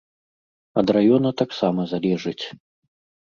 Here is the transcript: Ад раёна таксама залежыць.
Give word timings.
Ад 0.81 0.87
раёна 0.95 1.31
таксама 1.43 1.85
залежыць. 1.93 2.45